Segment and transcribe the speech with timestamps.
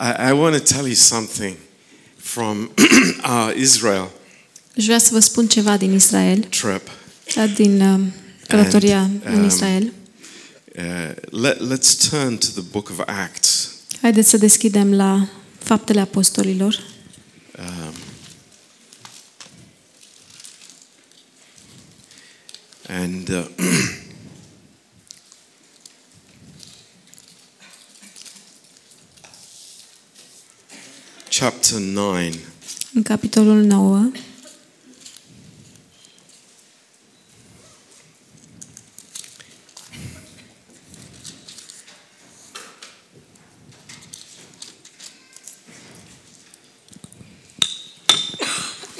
[0.00, 1.56] I, I want to tell you something
[2.16, 2.70] from
[3.24, 4.10] our Israel
[4.76, 6.90] Și vreau să vă spun ceva din Israel, trip.
[7.54, 8.00] din uh,
[8.48, 9.92] călătoria And, în um, Israel.
[10.76, 13.68] Uh, let, let's turn to the book of Acts.
[14.00, 15.28] Haideți să deschidem la
[15.58, 16.80] Faptele Apostolilor.
[17.58, 17.94] Um,
[22.88, 23.44] and uh,
[31.42, 32.30] chapter 9.
[32.94, 34.10] În capitolul 9,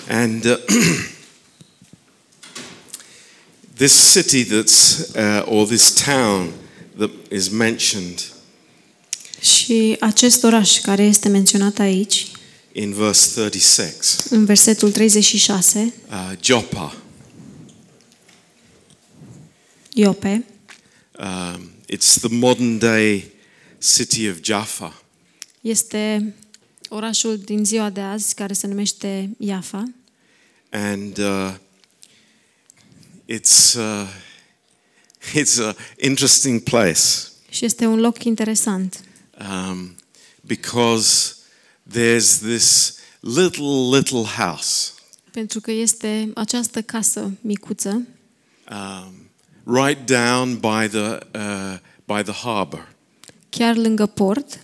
[0.08, 0.56] And uh,
[3.76, 6.52] this city that's, uh, or this town
[6.96, 8.32] that is mentioned
[9.42, 12.26] și acest oraș care este menționat aici,
[12.72, 16.96] in verse 36, în versetul 36, uh, Joppa,
[19.94, 20.44] Iope,
[21.18, 23.32] um, it's the modern day
[23.78, 25.02] city of Jaffa.
[25.60, 26.34] este
[26.88, 29.84] orașul din ziua de azi care se numește Iafa
[30.70, 31.54] And uh,
[33.26, 34.06] it's, uh,
[35.40, 37.00] it's an interesting place.
[37.50, 39.04] Și este un loc interesant.
[39.38, 39.96] Um,
[40.40, 41.34] because
[41.90, 44.92] there's this little, little house
[45.30, 48.06] pentru că este această casă micuță
[48.70, 49.30] um,
[49.64, 52.94] right down by the, uh, by the harbor.
[53.50, 54.60] chiar lângă port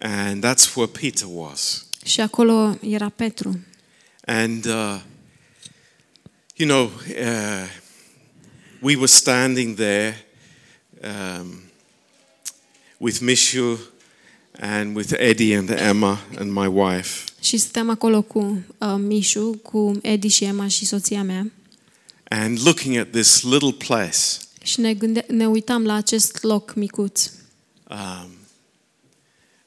[0.00, 1.86] And that's where Peter was.
[2.04, 3.58] și acolo era Petru.
[4.26, 5.00] And, uh,
[6.56, 7.68] you know, uh,
[8.80, 10.24] we were standing there
[11.02, 11.62] um,
[12.98, 13.78] with Mishu
[14.60, 17.24] and with Eddie and Emma and my wife.
[17.40, 18.38] Și stăteam acolo cu
[18.78, 21.50] uh, Mișu, cu Edi și Emma și soția mea
[22.28, 24.16] And looking at this little place,
[24.62, 27.30] și ne, gânde- ne uitam la acest loc micuț.
[27.90, 28.28] um,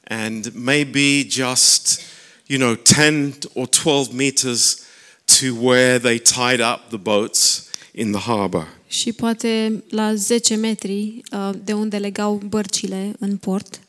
[0.04, 2.00] and maybe just,
[2.46, 4.78] you know, 10 or 12 meters
[5.24, 8.76] to where they tied up the boats in the harbor.
[8.88, 13.80] Și poate la 10 metri uh, de unde legau bărcile în port.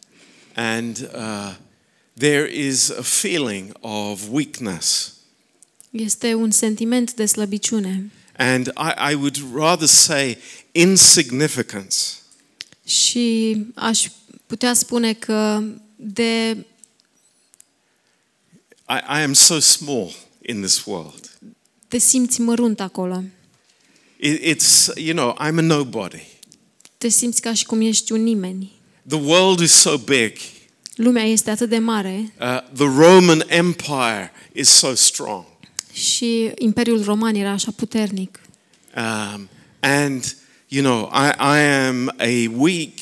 [0.62, 1.56] And uh,
[2.18, 5.14] there is a feeling of weakness.
[5.92, 10.38] Este un sentiment de slăbiciune And I, I would rather say
[10.72, 11.96] insignificance.
[12.86, 14.08] și aș
[14.46, 15.64] putea spune că
[15.96, 16.50] de
[18.90, 21.30] I, I am so small in this world.
[21.88, 23.24] te simți mărunt acolo.
[24.19, 26.22] It, it's, you know, I'm a nobody.
[26.98, 28.72] Te simți ca și cum ești un nimeni.
[29.08, 30.34] The world is so big.
[30.96, 35.46] Lumea este atât de mare Uh, the Roman Empire is so strong.
[35.94, 38.40] și Imperiul Roman era așa puternic.
[38.96, 39.50] Um,
[39.80, 40.36] and,
[40.68, 42.98] you know, I, I am a weak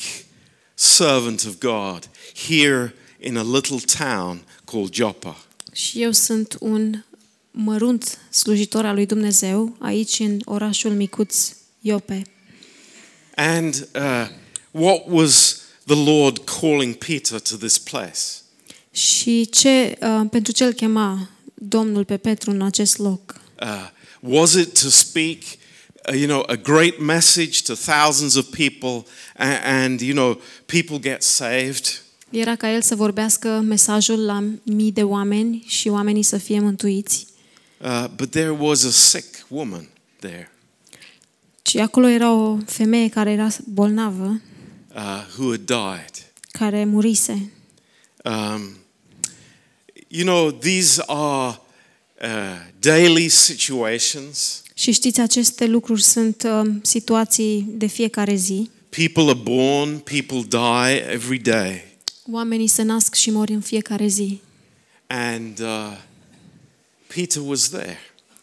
[0.74, 2.08] servant of God
[2.48, 5.36] here in a little town called Joppa.
[5.72, 7.02] Și eu sunt un
[7.50, 12.22] mărunt slujitor al lui Dumnezeu aici în orașul micuț Iope.
[13.34, 14.26] And uh,
[14.70, 15.57] what was
[15.88, 18.20] the Lord calling Peter to this place?
[18.90, 23.40] Și ce, uh, pentru ce îl chema Domnul pe Petru în acest loc?
[23.62, 23.90] Uh,
[24.20, 25.38] was it to speak,
[26.08, 30.98] uh, you know, a great message to thousands of people and, and, you know, people
[31.10, 32.02] get saved?
[32.30, 37.26] Era ca el să vorbească mesajul la mii de oameni și oamenii să fie mântuiți.
[37.80, 39.88] Uh, but there was a sick woman
[40.20, 40.52] there
[41.68, 44.40] Ci acolo era o femeie care era bolnavă,
[44.98, 46.26] uh, who had died.
[46.52, 47.52] care murise.
[48.24, 48.76] Um,
[50.08, 51.60] you know, these are
[52.22, 52.28] uh,
[52.80, 54.62] daily situations.
[54.74, 58.70] Și știți, aceste lucruri sunt uh, situații de fiecare zi.
[58.88, 61.84] People are born, people die every day.
[62.30, 64.40] Oamenii se nasc și mor în fiecare zi.
[65.06, 65.96] And uh,
[67.06, 67.98] Peter was there.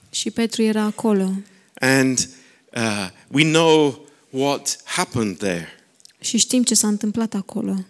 [0.09, 1.31] Și Petru era acolo.
[1.79, 2.29] And
[2.75, 5.84] uh, we know what happened there.
[6.25, 7.85] Și știm ce s-a întâmplat acolo.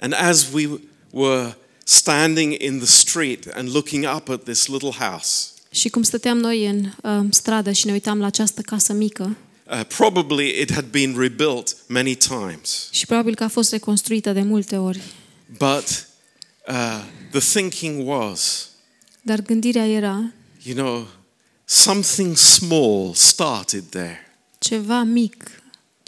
[0.00, 0.68] And as we
[1.10, 6.38] were standing in the street and looking up at this little house, Și cum stăteam
[6.38, 9.36] noi în uh, stradă și ne uitam la această casă mică,
[9.70, 12.88] uh, probably it had been rebuilt many times.
[12.90, 15.00] și probabil că a fost reconstruită de multe ori,
[15.58, 16.06] But
[16.68, 18.68] uh, the thinking was,
[19.22, 20.30] dar gândirea era
[20.62, 21.06] you know,
[21.64, 24.18] something small started there.
[24.58, 25.57] ceva mic,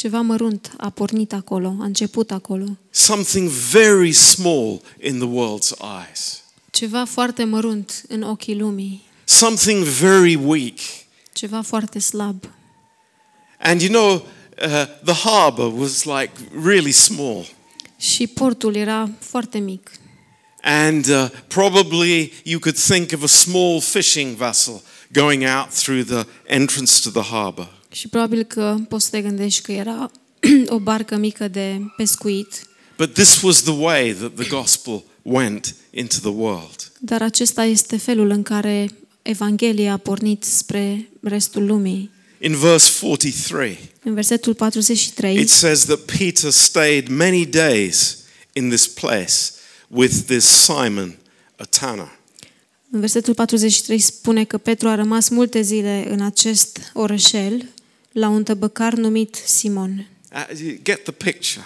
[0.00, 2.64] Ceva mărunt a pornit acolo, a început acolo.
[2.90, 5.72] Something very small in the world's
[6.06, 6.42] eyes.
[6.70, 9.02] Ceva foarte mărunt în ochii lumii.
[9.24, 10.78] Something very weak.
[11.32, 12.44] Ceva foarte slab.
[13.58, 16.32] And you know, uh, the harbor was like
[16.64, 17.46] really small.
[17.96, 19.90] Și portul era foarte mic.
[20.62, 24.82] And uh, probably you could think of a small fishing vessel
[25.12, 27.79] going out through the entrance to the harbor.
[27.92, 30.10] Și probabil că poți să te gândești că era
[30.66, 32.64] o barcă mică de pescuit,
[32.96, 36.92] But this was the way that the gospel went into the world.
[36.98, 38.88] dar acesta este felul în care
[39.22, 42.10] Evanghelia a pornit spre restul lumii.
[42.40, 48.16] In verse 43, În versetul 43 it says that Peter stayed many days
[48.52, 49.32] in this place
[49.88, 51.16] with this Simon,
[51.56, 52.18] a tanner.
[52.90, 57.64] În versetul 43 spune că Petru a rămas multe zile în acest orășel
[58.12, 60.08] la un tăbăcar numit Simon.
[60.32, 61.64] Uh, you get the picture.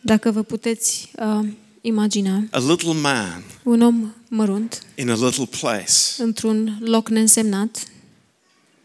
[0.00, 1.48] Dacă vă puteți uh,
[1.80, 7.86] imagina, A little man un om mărunt in a little place, într-un loc neînsemnat,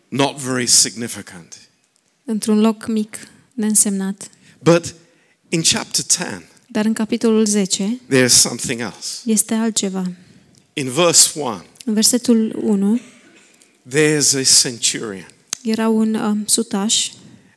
[0.08, 1.62] not very significant.
[2.26, 3.18] într-un loc mic,
[3.54, 4.30] neînsemnat.
[4.60, 4.96] But
[5.50, 9.20] in chapter 10, Dar în capitolul 10 there's something else.
[9.26, 10.12] este altceva.
[10.74, 13.00] In verse 1, În versetul 1
[13.90, 15.28] there's a centurion,
[15.64, 17.10] era un uh, sutaș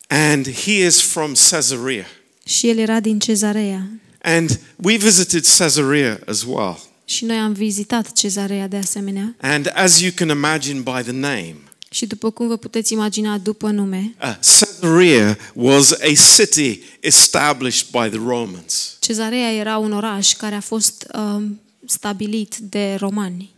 [0.08, 2.06] and he is from Caesarea.
[2.44, 3.88] și el era din Cezarea.
[4.22, 6.78] And we visited Caesarea as well.
[7.04, 9.34] Și noi am vizitat Cezarea de asemenea.
[9.40, 11.56] And as you can imagine by the name,
[11.90, 18.08] Și după cum vă puteți imagina după nume, uh, Caesarea was a city established by
[18.16, 18.96] the Romans.
[19.00, 21.42] Cezarea era un oraș care a fost uh,
[21.86, 23.54] stabilit de romani,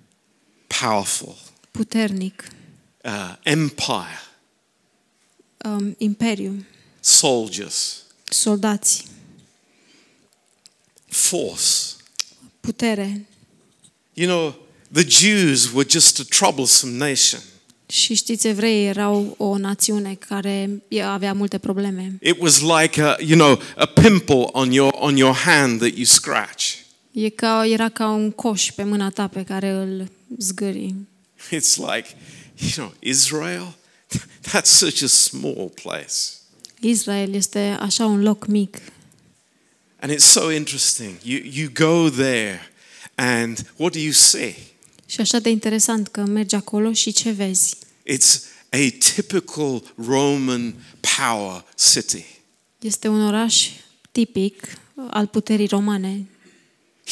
[0.81, 1.37] Powerful,
[1.71, 2.45] puternic,
[3.05, 4.21] uh, empire,
[5.65, 6.65] um, imperiu,
[7.01, 9.05] soldiers, soldați,
[11.07, 11.97] force.
[12.61, 13.27] putere.
[14.15, 14.55] You know,
[14.93, 17.41] the Jews were just a troublesome nation.
[17.87, 22.19] Și știți, evreii erau o națiune care avea multe probleme.
[22.23, 26.05] It was like a, you know, a pimple on your on your hand that you
[26.05, 26.75] scratch.
[27.13, 30.95] E ca, era ca un coș pe mâna ta pe care îl zgâri.
[31.51, 32.17] It's like,
[32.59, 33.78] you know, Israel.
[34.51, 36.15] That's such a small place.
[36.81, 38.79] Israel este așa un loc mic.
[40.01, 41.17] And it's so interesting.
[41.23, 42.61] You you go there
[43.15, 44.55] and what do you see?
[45.07, 47.77] Și așa de interesant că mergi acolo și ce vezi?
[48.13, 50.75] It's a typical Roman
[51.17, 52.25] power city.
[52.79, 53.69] Este un oraș
[54.13, 54.79] tipic
[55.11, 56.27] al puterii romane.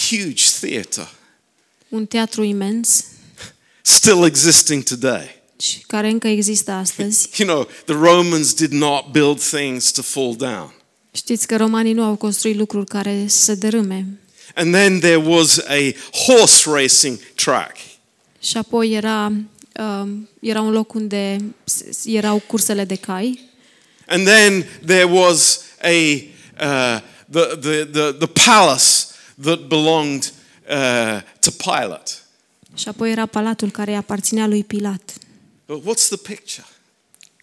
[0.08, 1.14] Huge theater,
[1.88, 3.04] Un teatru imens
[3.82, 5.35] still existing today.
[5.60, 7.28] Și care încă există astăzi.
[7.38, 10.74] You know, the Romans did not build things to fall down.
[11.12, 14.06] Știți că romanii nu au construit lucruri care să se dărâme.
[14.54, 15.92] And then there was a
[16.26, 17.76] horse racing track.
[18.42, 19.32] Și apoi era,
[19.80, 20.08] uh,
[20.40, 23.40] era un loc unde s- erau cursele de cai
[24.06, 25.88] And then there was a
[26.60, 27.00] uh,
[27.30, 28.84] the, the, the, the palace
[29.42, 30.32] that belonged
[30.70, 32.10] uh, to Pilate.
[32.74, 35.12] și apoi era palatul care îi aparținea lui Pilat.
[35.66, 36.66] But what's the picture?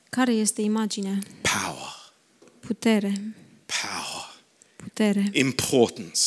[0.10, 1.18] Care este imaginea?
[1.42, 2.12] Power,
[2.60, 3.34] Putere,
[3.66, 4.34] power,
[4.75, 6.20] putere, importance.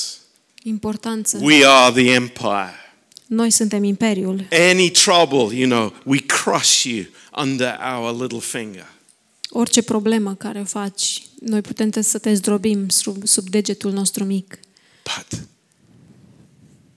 [0.62, 1.38] importanță.
[1.42, 2.74] We are the empire.
[3.26, 4.46] Noi suntem imperiul.
[4.70, 7.04] Any trouble, you know, we crush you
[7.36, 8.94] under our little finger.
[9.50, 14.24] Orice problemă care o faci, noi putem te- să te zdrobim sub, sub degetul nostru
[14.24, 14.58] mic.
[15.02, 15.40] But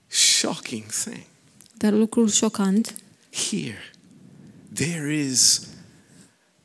[0.08, 1.22] shocking thing
[1.74, 2.94] Dar lucrul șocant,
[3.50, 3.92] here,
[4.74, 5.60] there is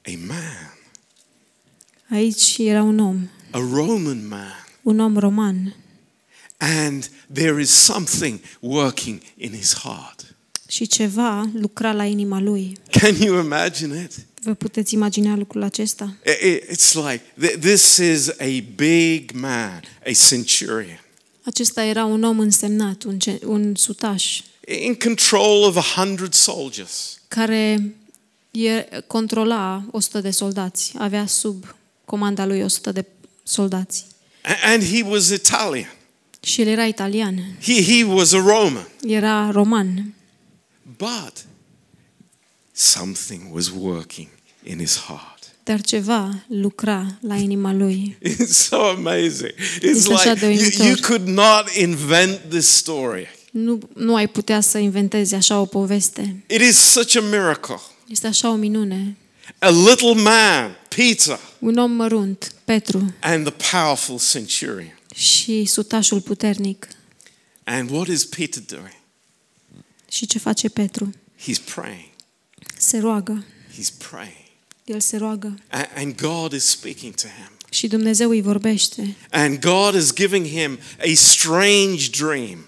[0.07, 0.73] a man,
[2.09, 5.75] aici era un om, a Roman man, un om roman
[6.57, 10.25] and there is something working in his heart.
[10.67, 12.77] și ceva lucra la inima lui.
[12.89, 14.11] Can you imagine it?
[14.41, 16.13] Vă puteți imagina lucrul acesta?
[16.25, 20.99] I- I- It's like th- this is a big man, a centurion,
[21.43, 24.41] Acesta era un om însemnat, un, ce- un sutaș,
[24.83, 27.19] in control of a hundred soldiers.
[27.35, 27.95] Care
[28.51, 31.75] e, controla 100 de soldați, avea sub
[32.05, 33.05] comanda lui 100 de
[33.43, 34.05] soldați.
[34.43, 35.93] A- And he was Italian.
[36.41, 38.87] Și el era italian, He, he was a Roman.
[39.07, 40.13] era roman,
[40.97, 41.45] But
[42.71, 44.27] something was working
[44.63, 45.33] in his heart.
[45.63, 48.17] dar ceva lucra la inima lui.
[48.21, 49.51] It's so amazing.
[49.57, 50.85] It's Este așa like de you, uimitor.
[50.85, 53.27] you could not invent this story.
[53.57, 56.43] Nu, nu ai putea să inventezi așa o poveste.
[56.47, 57.79] It is such a miracle.
[58.07, 59.15] Este așa o minune.
[59.59, 64.99] A little man, Peter, Un om mărunt, Petru, and the powerful centurion.
[65.15, 66.87] și sutașul puternic.
[67.63, 68.95] And what is Peter doing?
[70.11, 71.09] Și ce face Petru?
[71.41, 72.09] He's praying.
[72.77, 73.45] Se roagă.
[73.71, 74.43] He's praying.
[74.85, 75.55] El se roagă.
[75.69, 77.49] A- And God is speaking to him.
[77.69, 79.15] Și Dumnezeu îi vorbește.
[79.31, 82.65] And God is giving him a strange dream.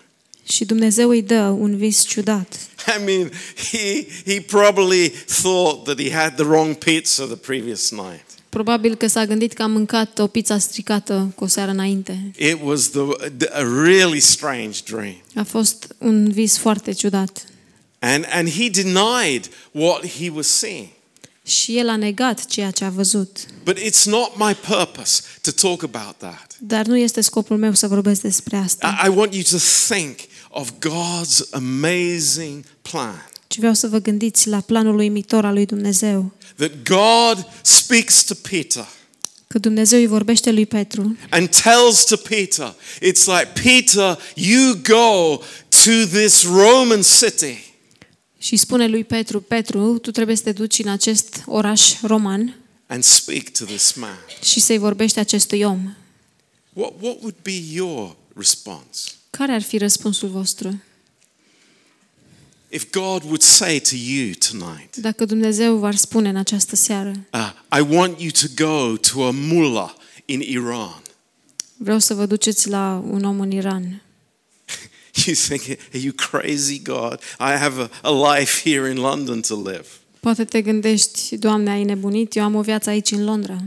[0.50, 2.60] Și Dumnezeu îi dă un vis ciudat.
[3.00, 3.32] I mean,
[3.72, 8.26] he, he probably thought that he had the wrong pizza the previous night.
[8.50, 12.32] Probabil că s-a gândit că a mâncat o pizza stricată cu o seară înainte.
[12.38, 13.00] It was the,
[13.52, 15.16] a really strange dream.
[15.36, 17.46] A fost un vis foarte ciudat.
[18.00, 20.88] And, and he denied what he was seeing.
[21.46, 23.38] Și el a negat ceea ce a văzut.
[23.64, 26.56] But it's not my purpose to talk about that.
[26.60, 29.00] Dar nu este scopul meu să vorbesc despre asta.
[29.04, 30.18] I I want you to think
[30.50, 33.30] of God's amazing plan.
[33.48, 36.32] Ci vreau să vă gândiți la planul uimitor al lui Dumnezeu.
[36.56, 38.88] That God speaks to Peter
[39.48, 45.38] Că Dumnezeu îi vorbește lui Petru and tells to Peter, it's like, Peter, you go
[45.70, 47.68] to this Roman city
[48.38, 52.56] și spune lui Petru, Petru, tu trebuie să te duci în acest oraș roman
[52.88, 54.18] and speak to this man.
[54.44, 55.96] și să-i vorbești acestui om.
[56.74, 59.12] What, what would be your response?
[59.30, 60.82] Care ar fi răspunsul vostru?
[62.70, 67.52] If God would say to you tonight, Dacă Dumnezeu v-ar spune în această seară, uh,
[67.78, 69.94] I want you to go to a mullah
[70.26, 71.02] in Iran.
[71.78, 74.02] vreau să vă duceți la un om în Iran.
[75.26, 75.62] You think,
[75.94, 77.20] are you crazy, God?
[77.40, 79.86] I have a, a life here in London to live.
[80.20, 83.58] Poate te gândești, Doamne, ai nebunit, eu am o viață aici în Londra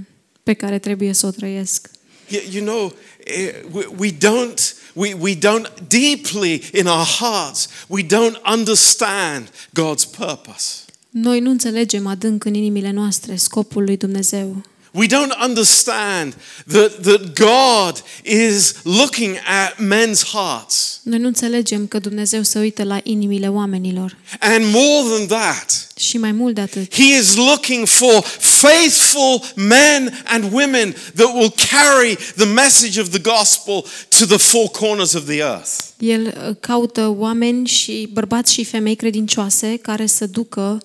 [0.43, 1.90] pe care trebuie să o trăiesc.
[2.29, 8.03] You, you know, eh, we, we don't, we, we don't deeply in our hearts, we
[8.03, 10.85] don't understand God's purpose.
[11.11, 14.63] Noi nu înțelegem adânc în inimile noastre scopul lui Dumnezeu.
[14.93, 16.35] We don't understand
[16.67, 21.01] that, that God is looking at men's hearts.
[21.03, 24.17] Noi nu înțelegem că Dumnezeu se uită la inimile oamenilor.
[24.41, 30.23] And more than that, Și mai mult de atât, He is looking for faithful men
[30.25, 33.85] and women that will carry the message of the gospel
[34.19, 35.71] to the four corners of the earth.
[35.99, 40.83] El uh, caută oameni și bărbați și femei credincioase care să ducă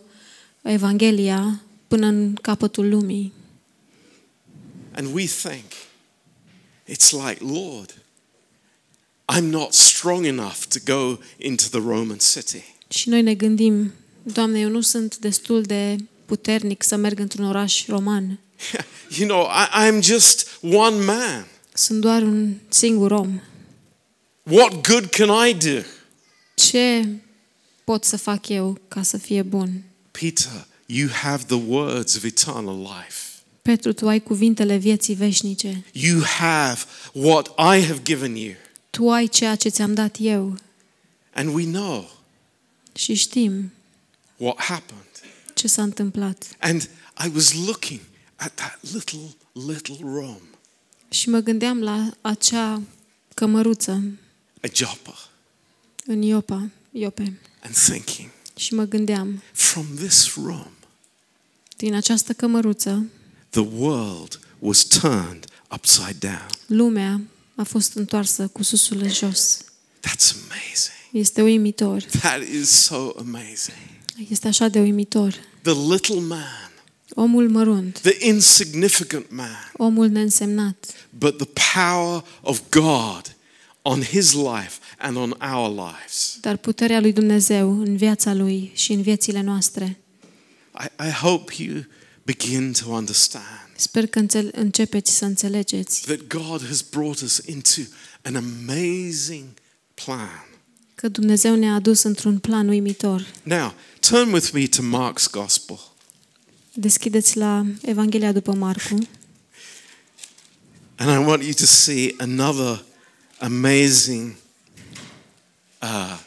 [0.62, 3.34] Evanghelia până în capătul lumii.
[4.98, 5.66] And we think,
[6.88, 7.94] it's like, Lord,
[9.28, 12.64] I'm not strong enough to go into the Roman city.
[12.90, 17.88] Și noi ne gândim, Doamne, eu nu sunt destul de puternic să merg într-un oraș
[17.88, 18.40] roman.
[19.18, 21.48] You know, I, I'm just one man.
[21.74, 23.42] Sunt doar un singur om.
[24.44, 25.82] What good can I do?
[26.56, 27.08] Ce
[27.84, 29.84] pot să fac eu ca să fie bun?
[30.12, 33.35] Peter, you have the words of eternal life.
[33.66, 35.84] Petru, tu ai cuvintele vieții veșnice.
[35.92, 36.80] You have
[37.14, 38.54] what I have given you.
[38.90, 40.58] Tu ai ceea ce ți-am dat eu.
[41.34, 42.12] And we know
[42.94, 43.72] Și știm
[44.38, 45.06] what happened.
[45.54, 46.56] ce s-a întâmplat.
[46.60, 46.90] And
[47.26, 48.00] I was looking
[48.36, 49.20] at that little,
[49.54, 50.40] little room,
[51.10, 52.82] Și mă gândeam la acea
[53.34, 54.04] cămăruță
[54.62, 55.30] a Joppa,
[56.06, 57.40] în Iopa, Iope.
[57.64, 60.68] and thinking, Și mă gândeam, from this room,
[61.78, 63.06] din această cămăruță,
[63.56, 66.48] the world was turned upside down.
[66.66, 67.22] lumea
[67.56, 69.58] a fost întoarsă cu susul în jos.
[70.08, 70.94] That's amazing.
[71.12, 72.02] Este uimitor.
[72.04, 73.78] That is so amazing.
[74.30, 75.34] Este așa de uimitor.
[75.62, 76.72] The little man,
[77.14, 81.48] Omul mărunt, the insignificant man, omul neînsemnat, but the
[81.84, 83.36] power of God
[83.82, 86.38] on his life and on our lives.
[86.42, 90.00] dar puterea lui Dumnezeu în viața lui și în viețile noastre.
[90.80, 91.84] I, I hope you
[92.26, 97.82] begin to understand Sper că înțel- începeți să înțelegeți that God has brought us into
[98.22, 99.46] an amazing
[99.94, 100.46] plan.
[100.96, 103.26] că Dumnezeu ne-a adus într-un plan uimitor.
[103.44, 105.80] Now, turn with me to Mark's Gospel.
[106.74, 109.08] Deschideți la Evanghelia după Marcu
[110.96, 112.86] And I want you to see another
[113.38, 114.36] amazing
[115.82, 116.20] uh,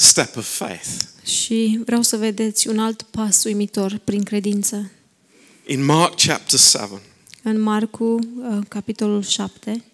[0.00, 0.88] step of faith.
[1.24, 4.90] și vreau să vedeți un alt pas uimitor prin credință.
[5.66, 7.00] In Mark chapter 7,
[7.42, 9.84] În Marcu, uh, capitolul 7,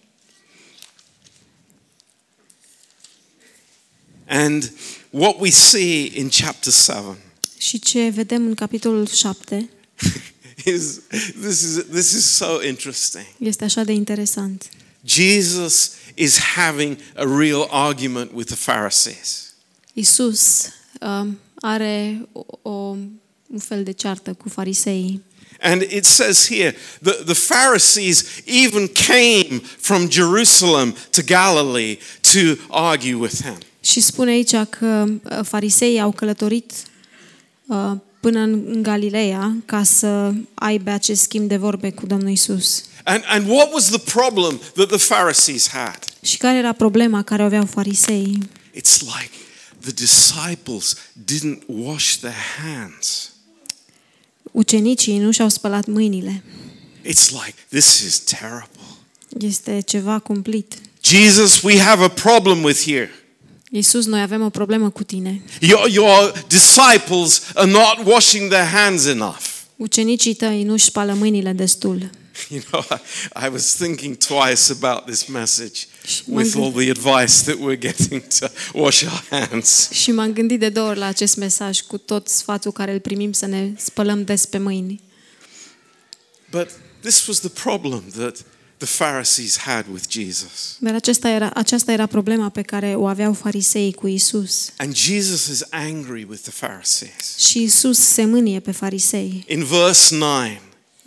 [4.29, 4.73] and
[5.11, 7.17] what we see in chapter 7
[7.59, 9.69] și ce vedem în capitolul 7
[10.65, 11.01] is
[11.41, 13.27] this is this is so interesting.
[13.39, 14.69] este așa de interesant.
[15.05, 19.46] Jesus is having a real argument with the Pharisees.
[19.99, 22.71] Isus um, are o, o,
[23.47, 25.23] un fel de ceartă cu fariseii
[25.61, 33.15] And it says here that the Pharisees even came from Jerusalem to Galilee to argue
[33.15, 33.59] with him.
[33.81, 36.73] Și spune aici că uh, fariseii au călătorit
[37.67, 42.85] uh, până în în Galileea ca să aibă acest schimb de vorbe cu Domnul Isus.
[43.05, 45.99] And, and what was the problem that the Pharisees had?
[46.23, 48.49] Și care era problema care o aveau fariseii?
[48.75, 49.31] It's like
[49.87, 53.31] the disciples didn't wash their hands.
[54.53, 56.43] Ucenicii nu și-au spălat mâinile.
[57.05, 58.81] It's like, this is terrible.
[59.41, 60.75] Este ceva cumplit.
[61.03, 63.07] Jesus, we have a problem with you.
[63.71, 65.43] Iisus, noi avem o problemă cu tine.
[65.61, 69.45] Your, your disciples are not washing their hands enough.
[69.77, 72.11] Ucenicii tăi nu-și spală mâinile destul.
[72.49, 75.96] You know, I, I was thinking twice about this message m-am
[76.27, 79.89] with all the advice that we're getting to wash our hands.
[79.91, 83.33] Și m-am gândit de două ori la acest mesaj cu tot sfatul care îl primim
[83.33, 85.01] să ne spălăm des pe mâini.
[86.51, 86.69] But
[87.01, 88.45] this was the problem that
[88.79, 90.77] the Pharisees had with Jesus.
[90.79, 94.73] Dar acesta era, aceasta era problema pe care o aveau fariseii cu Isus.
[94.77, 97.37] And Jesus is angry with the Pharisees.
[97.39, 99.45] Și Isus se mânie pe farisei.
[99.49, 100.59] In verse 9,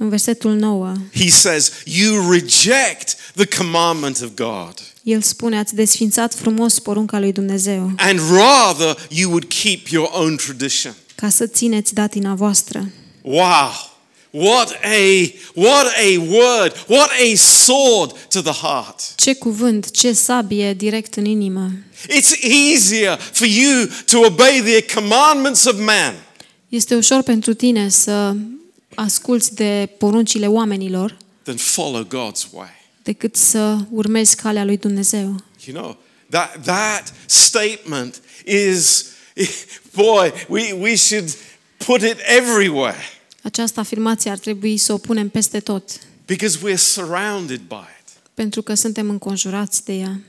[0.01, 6.33] În versetul 9, he says, You reject the commandment of God, el spune, ați desfințat
[6.33, 10.95] frumos porunca lui Dumnezeu, and rather you would keep your own tradition.
[11.15, 12.89] ca să țineți datina voastră.
[13.21, 13.87] Wow.
[14.31, 19.15] What a what a word, what a sword to the heart.
[19.15, 21.71] Ce cuvânt, ce sabie direct în inimă.
[22.03, 26.13] It's easier for you to obey the commandments of man
[26.69, 28.35] Este ușor pentru tine să
[29.03, 32.69] asculți de poruncile oamenilor than follow God's way.
[33.03, 35.35] decât să urmezi calea lui Dumnezeu.
[35.65, 35.97] You know,
[36.29, 39.05] that that statement is
[39.93, 41.37] boy, we, we should
[41.77, 42.97] put it everywhere
[43.43, 48.07] Această afirmație ar trebui să o punem peste tot, because we're surrounded by it.
[48.33, 50.19] pentru că suntem înconjurați de ea.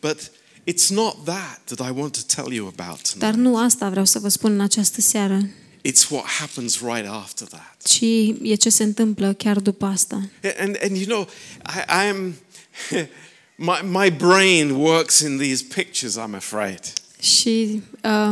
[0.00, 0.30] But
[0.70, 3.18] it's not that that I want to tell you about tonight.
[3.18, 5.48] Dar nu asta vreau să vă spun în această seară,
[5.84, 7.76] It's what happens right after that.
[7.84, 8.02] ci
[8.42, 10.28] e ce se întâmplă chiar după asta.
[10.58, 11.28] And, and you know,
[11.66, 12.32] I, I'm,
[13.56, 16.80] my, my brain works in these pictures, I'm afraid.
[17.20, 18.30] Și uh,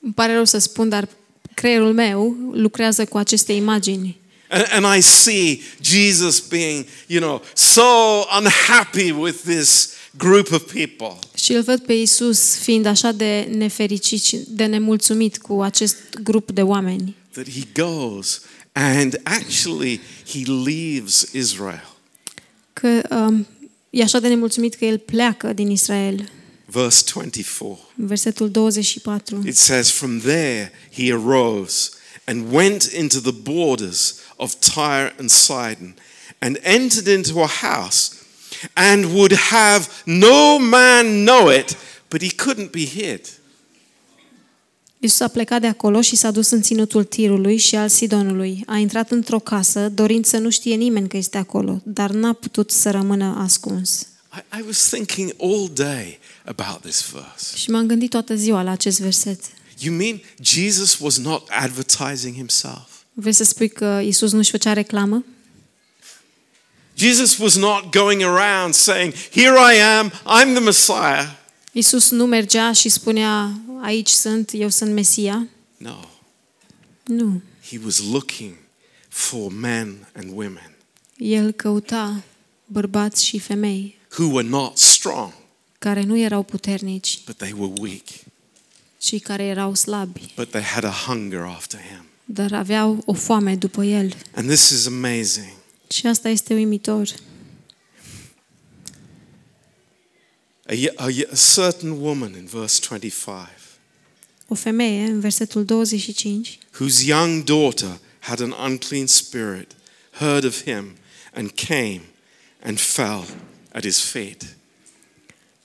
[0.00, 1.08] îmi pare rău să spun, dar
[1.54, 4.22] creierul meu lucrează cu aceste imagini.
[4.48, 7.82] And, and I see Jesus being, you know, so
[8.38, 11.18] unhappy with this group of people.
[11.34, 16.50] Și îl văd pe Isus fiind așa de nefericit și de nemulțumit cu acest grup
[16.50, 17.16] de oameni.
[17.32, 18.40] that he goes
[18.72, 21.96] and actually he leaves Israel.
[22.72, 23.46] Că um,
[23.90, 26.30] e așa de nemulțumit că el pleacă din Israel.
[26.66, 27.88] Verse 24.
[27.96, 29.42] În versetul 24.
[29.46, 31.90] It says, From there he arose
[32.24, 35.94] and went into the borders of Tyre and Sidon
[36.38, 38.10] and entered into a house
[38.72, 41.76] and would have no man know it,
[42.08, 43.20] but he couldn't be hid.
[44.98, 48.62] Isus a plecat de acolo și s-a dus în ținutul Tirului și al Sidonului.
[48.66, 52.70] A intrat într-o casă, dorind să nu știe nimeni că este acolo, dar n-a putut
[52.70, 54.06] să rămână ascuns.
[54.36, 57.56] I, I was thinking all day about this verse.
[57.56, 59.40] Și m-am gândit toată ziua la acest verset.
[59.78, 62.88] You mean Jesus was not advertising himself?
[63.12, 65.24] Vrei să spui că Isus nu-și făcea reclamă?
[66.96, 71.26] Jesus was not going around saying, Here I am, I'm the Messiah.
[71.72, 75.46] Isus nu mergea și spunea, aici sunt, eu sunt Mesia.
[75.76, 75.96] No,
[77.04, 77.42] Nu.
[77.70, 78.54] he was looking
[79.08, 80.70] for men and women
[81.16, 82.22] El căuta
[82.66, 85.32] bărbați și femei who were not strong,
[85.78, 88.04] care nu erau puternici, but they were weak,
[88.98, 92.04] ci care erau slabi, but they had a hunger after him.
[92.24, 94.12] dar aveau o foame după el.
[94.34, 95.52] And this is amazing.
[95.94, 97.08] Și asta este uimitor.
[100.68, 103.48] A, y- a, y- a certain woman in verse 25,
[104.48, 109.70] O femeie, în versetul 25, whose young daughter had an unclean spirit,
[110.10, 110.84] heard of him
[111.34, 112.00] and came
[112.62, 113.24] and fell
[113.72, 114.56] at his feet.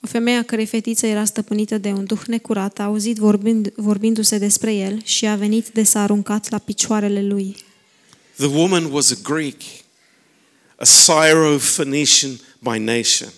[0.02, 4.38] o femeie a cărei fetiță era stăpânită de un duh necurat, a auzit vorbind, vorbindu-se
[4.38, 7.56] despre el și a venit de s-a aruncat la picioarele lui.
[8.36, 9.60] The woman was a Greek,
[10.80, 13.28] a Syro-Phoenician by nation,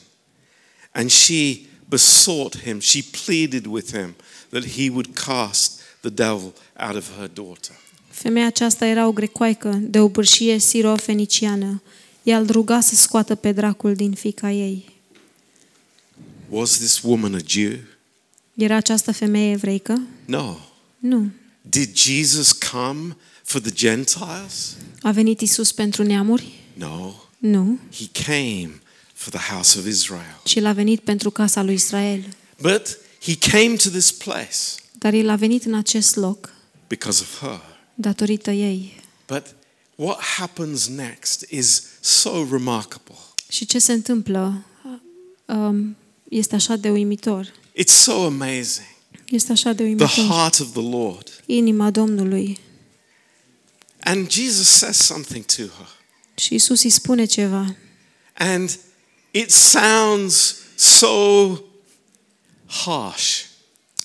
[0.92, 4.14] and she besought him, she pleaded with him
[4.50, 7.74] that he would cast the devil out of her daughter.
[8.10, 11.82] Femeia aceasta era o grecoaică de o bârșie siro-feniciană.
[12.22, 14.90] Ea îl ruga să scoată pe dracul din fica ei.
[16.48, 17.72] Was this woman a Jew?
[18.54, 20.00] Era această femeie evreică?
[20.24, 20.56] No.
[20.98, 21.30] Nu.
[21.60, 24.76] Did Jesus come for the Gentiles?
[25.00, 26.60] A venit Isus pentru neamuri?
[26.74, 27.14] No.
[27.42, 28.80] Nu, He came
[29.14, 30.40] for the house of Israel.
[30.44, 32.24] ci El a venit pentru casa lui Israel.
[32.60, 34.56] But he came to this place
[34.92, 36.50] Dar El a venit în acest loc
[36.88, 37.60] because of her.
[37.94, 39.00] datorită ei.
[39.26, 39.42] But
[39.94, 43.14] what happens next is so remarkable.
[43.48, 44.64] Și ce se întâmplă
[45.46, 45.96] um,
[46.28, 47.52] este așa de uimitor.
[47.80, 48.86] It's so amazing.
[49.28, 50.08] Este așa de The uimitor.
[50.36, 51.42] heart of the Lord.
[51.46, 52.58] Inima Domnului.
[54.00, 56.00] And Jesus says something to her.
[56.34, 57.76] Și Isus îi spune ceva.
[58.34, 58.78] And
[59.30, 61.56] it sounds so
[62.66, 63.40] harsh,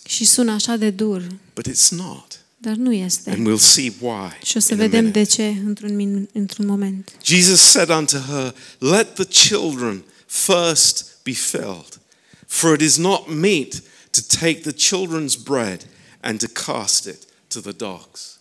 [0.05, 2.39] Și sună așa de dur, but it's not.
[2.57, 3.29] dar nu este.
[3.29, 4.31] And we'll see why.
[4.45, 5.19] Și o să in a vedem minute.
[5.19, 7.11] de ce într-un, min- într-un moment.
[7.23, 11.99] Jesus said unto her, Let the children first be filled,
[12.47, 15.85] for it is not meet to take the children's bread
[16.19, 18.36] and to cast it to the dogs.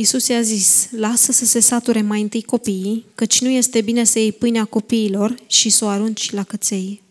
[0.00, 4.18] Isus i-a zis, lasă să se sature mai întâi copiii, căci nu este bine să
[4.18, 7.02] iei pâinea copiilor și să o arunci la căței.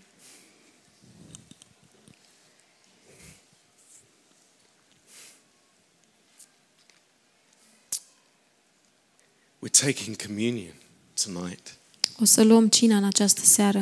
[9.59, 10.75] We're taking communion
[11.23, 11.77] tonight.
[12.19, 13.79] O să luăm cina în această seară.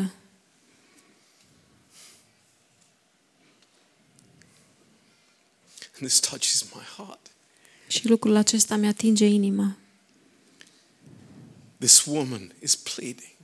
[6.00, 7.27] And this touches my heart.
[7.88, 9.78] Și lucrul acesta mi atinge inima.
[11.78, 13.36] This woman is pleading,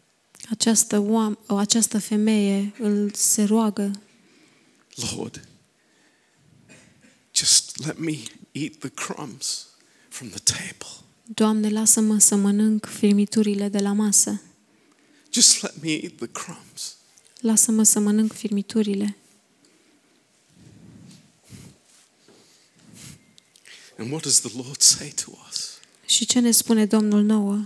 [0.49, 3.91] Această, oam- o, această femeie îl se roagă,
[5.15, 5.47] Lord,
[7.35, 8.17] just let me
[8.51, 9.67] eat the crumbs
[10.09, 11.05] from the table.
[11.25, 14.41] Doamne, lasă-mă să mănânc firmiturile de la masă.
[15.31, 16.95] Just let me eat the crumbs.
[17.39, 19.17] Lasă-mă să mănânc firmiturile.
[23.97, 25.79] And what does the Lord say to us?
[26.05, 27.65] Și ce ne spune Domnul nouă?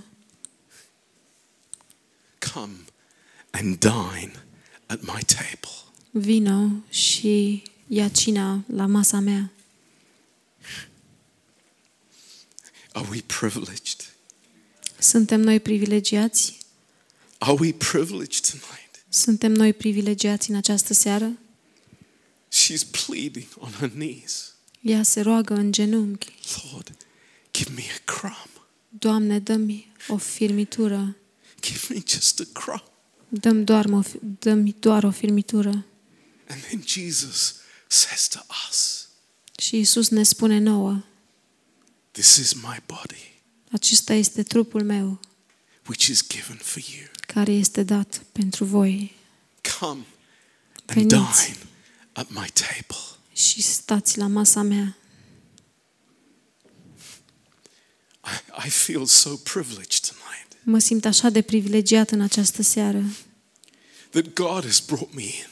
[2.53, 2.75] Come
[3.51, 4.45] and dine
[4.85, 5.91] at my table.
[6.11, 9.51] Vino și ia cina la masa mea.
[12.91, 14.13] Are we privileged?
[14.99, 16.57] Suntem noi privilegiați?
[17.37, 19.05] Are we privileged tonight?
[19.09, 21.31] Suntem noi privilegiați în această seară?
[22.51, 24.53] She's pleading on her knees.
[24.87, 26.33] Ea se roagă în genunchi.
[26.71, 26.97] Lord,
[27.53, 28.65] give me a crumb.
[28.89, 31.15] Doamne, dă-mi o firmitură.
[31.61, 32.83] Give me just a crumb.
[33.29, 34.05] Dă-mi doar, mă,
[34.39, 35.85] dă-mi doar o firmitură.
[36.49, 37.55] And then Jesus
[37.87, 39.07] says to us,
[39.59, 41.03] Și Isus ne spune nouă,
[42.11, 45.19] This is my body, acesta este trupul meu,
[45.87, 47.07] which is given for you.
[47.27, 49.15] care este dat pentru voi.
[49.79, 50.05] Come
[50.85, 51.45] and Veniți.
[51.45, 51.57] dine
[52.13, 53.16] at my table.
[53.37, 54.97] Și stați la masa mea.
[58.23, 63.03] I, I feel so privileged tonight Mă simt așa de privilegiat în această seară.
[64.09, 65.49] that God has brought me in,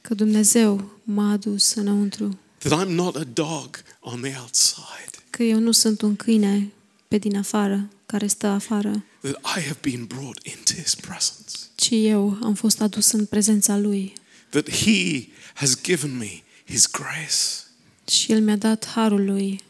[0.00, 5.58] că Dumnezeu m-a adus înăuntru, that I'm not a dog on the outside, că eu
[5.58, 6.72] nu sunt un câine
[7.08, 11.88] pe din afară, care stă afară, that I have been brought into his presence, ci
[11.90, 14.12] eu am fost adus în prezența Lui.
[14.48, 17.66] That he has given me his grace.
[18.10, 19.62] și El mi-a dat harul Lui.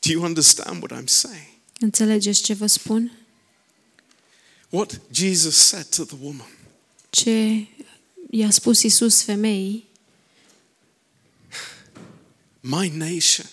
[0.00, 1.48] Do you understand what I'm saying?
[1.80, 3.12] Înțelegeți ce vă spun?
[4.68, 6.48] What Jesus said to the woman
[7.10, 7.66] Ce
[8.30, 9.84] i-a spus Isus femeii,
[12.60, 13.46] My nation,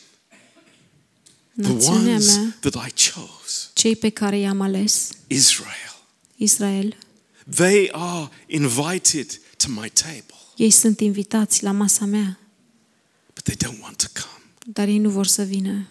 [1.62, 6.04] the națiunea ones mea, that I chose, cei pe care i-am ales, Israel,
[6.36, 6.98] Israel,
[7.56, 12.40] they are invited to my table, ei sunt invitați la masa mea,
[13.34, 14.44] but they don't want to come.
[14.66, 15.88] dar ei nu vor să vină.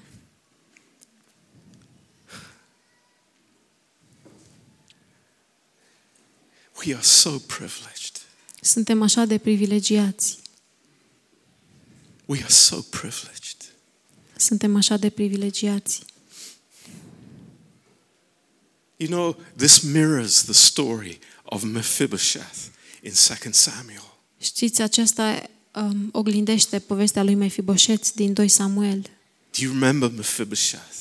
[6.85, 8.20] We are so privileged.
[8.61, 10.38] Suntem așa de privilegiați.
[12.26, 13.56] We are so privileged.
[14.37, 16.02] Suntem așa de privilegiați.
[18.96, 22.58] You know, this mirrors the story of Mephibosheth
[23.02, 23.12] in
[23.42, 24.02] 2 Samuel.
[24.40, 25.42] Știți, aceasta
[25.74, 29.00] um, oglindește povestea lui Mefiboset din 2 Samuel.
[29.58, 30.96] Do you remember Mephibosheth?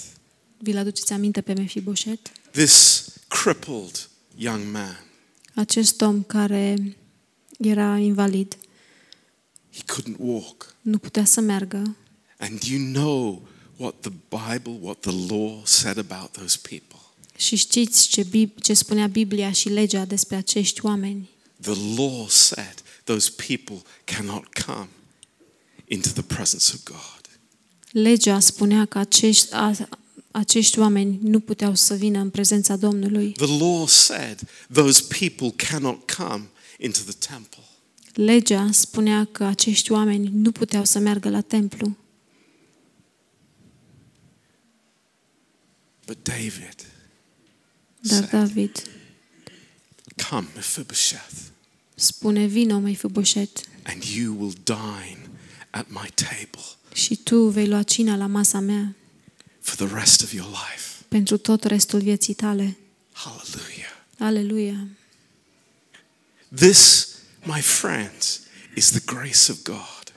[0.57, 2.31] Vi-l aduceți aminte pe Mefiboset?
[2.51, 5.05] This crippled young man.
[5.55, 6.95] Acest om care
[7.59, 8.57] era invalid,
[9.73, 10.75] He couldn't walk.
[10.81, 11.95] nu putea să meargă.
[12.37, 16.99] And do you know what the Bible, what the law said about those people?
[17.37, 21.29] Și știți ce, Bib- ce spunea Biblia și legea despre acești oameni?
[21.61, 24.87] The law said those people cannot come
[25.85, 27.21] into the presence of God.
[27.91, 29.75] Legea spunea că acești, a,
[30.31, 33.31] acești oameni nu puteau să vină în prezența Domnului.
[33.31, 34.39] The law said
[34.73, 37.63] those people cannot come into the temple.
[38.13, 41.97] Legea spunea că acești oameni nu puteau să meargă la templu.
[46.05, 46.75] But David
[47.99, 48.83] Dar said, David
[50.29, 51.50] Come, Mephibosheth,
[52.01, 55.29] spune, vino, Mephibosheth, and you will dine
[55.69, 58.95] at my table și tu vei lua cina la masa mea
[59.59, 61.03] for the rest of your life.
[61.07, 62.77] pentru tot restul vieții tale.
[63.11, 63.99] Hallelujah.
[64.17, 64.87] Aleluia!
[66.55, 67.07] This,
[67.43, 68.39] my friends,
[68.75, 70.13] is the grace of God.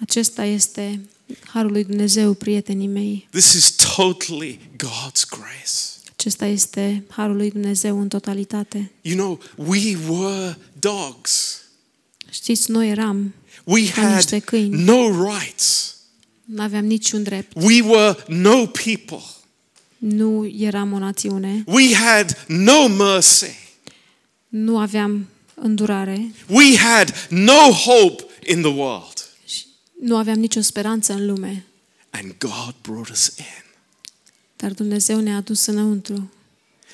[0.00, 1.00] Acesta este
[1.44, 3.28] Harul lui Dumnezeu, prietenii mei.
[3.30, 5.95] This is totally God's grace.
[6.26, 8.90] Acesta este Harul lui Dumnezeu în totalitate.
[9.02, 11.60] You know, we were dogs.
[12.30, 13.34] Știți, noi eram,
[13.64, 14.82] We Ca had niște câini.
[14.82, 15.96] no rights.
[16.44, 19.22] nu aveam niciun drept, We were no people.
[19.98, 23.54] nu eram o națiune, We had no mercy.
[24.48, 29.30] nu aveam îndurare, We had no hope in the world.
[29.46, 29.62] și
[30.00, 31.64] nu aveam nicio speranță în lume.
[32.10, 33.64] And God brought us in.
[34.56, 36.30] Dar Dumnezeu ne-a adus înăuntru.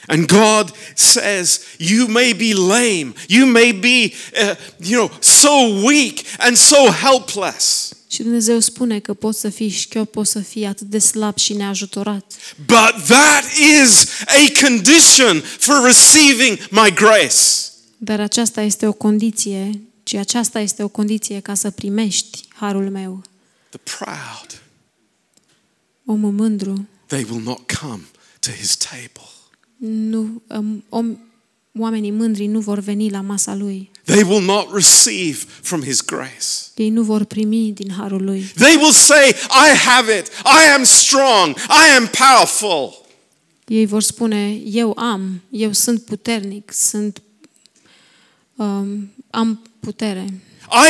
[0.07, 4.57] And God says, You may be lame, you may be, uh,
[4.88, 5.51] you know, so
[5.83, 10.64] weak and so helpless, Și Dumnezeu spune că poți să fii șchiop, poți să fii
[10.66, 12.33] atât de slab și neajutorat.
[12.66, 13.44] but that
[13.83, 17.37] is a condition for receiving my grace.
[17.96, 23.22] Dar aceasta este o condiție, ci aceasta este o condiție ca să primești harul meu.
[23.68, 24.62] The proud,
[26.05, 28.07] Omul mândru, they will not come
[28.40, 29.29] to his table.
[29.77, 31.18] nu, um, om,
[31.79, 33.90] oamenii mândri nu vor veni la masa lui.
[34.05, 36.46] They will not receive from his grace.
[36.75, 38.53] Ei nu vor primi din harul lui.
[38.55, 43.07] They will say, I have it, I am strong, I am powerful.
[43.66, 47.22] Ei vor spune, eu am, eu sunt puternic, sunt,
[48.57, 50.40] um, am putere.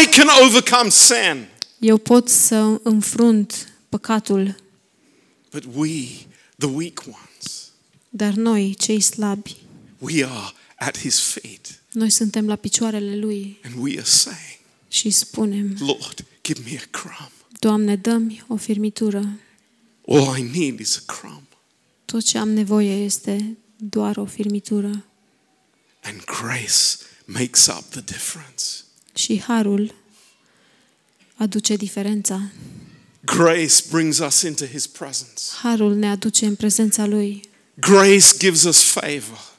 [0.03, 1.49] I can overcome sin.
[1.79, 4.62] Eu pot să înfrunt păcatul,
[5.53, 6.09] But we,
[6.57, 7.71] the weak ones,
[8.11, 9.57] dar noi, cei slabi,
[9.99, 11.81] we are at his feet.
[11.93, 16.87] noi suntem la picioarele lui And we are saying, și spunem, Lord, give me a
[16.91, 17.31] crumb.
[17.59, 19.39] Doamne, dă-mi o firmitură.
[20.07, 21.47] All I need is a crumb.
[22.05, 25.05] Tot ce am nevoie este doar o firmitură.
[26.03, 28.65] And grace makes up the difference.
[29.15, 29.95] Și harul
[31.35, 32.51] aduce diferența.
[33.37, 35.41] Grace brings us into his presence.
[35.63, 37.49] Harul ne aduce în prezența lui.
[37.75, 39.51] Grace gives us favor.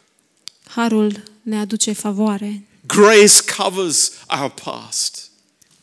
[0.63, 2.63] Harul ne aduce favoare.
[2.87, 5.29] Grace covers our past.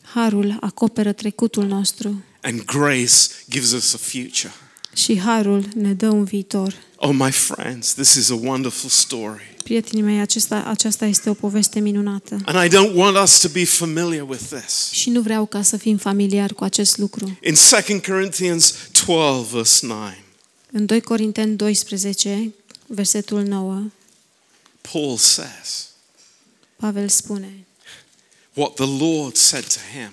[0.01, 2.23] Harul acoperă trecutul nostru.
[2.41, 3.13] And grace
[3.49, 4.53] gives us a future.
[4.95, 6.73] Și harul ne dă un viitor.
[6.95, 9.50] Oh, my friends, this is a wonderful story.
[9.61, 12.37] Prietenii mei, acesta, aceasta este o poveste minunată.
[12.45, 14.89] And I don't want us to be familiar with this.
[14.91, 17.37] Și nu vreau ca să fim familiari cu acest lucru.
[17.41, 17.55] In
[17.87, 20.11] 2 Corinthians 12, verse 9,
[20.71, 22.53] În 2 Corinteni 12,
[22.85, 23.83] versetul 9,
[24.91, 25.89] Paul says,
[26.75, 27.65] Pavel spune
[28.53, 30.11] What the Lord said to him